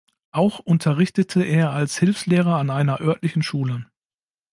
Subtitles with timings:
[0.31, 3.85] Auch unterrichtete er als Hilfslehrer an einer örtlichen Schule.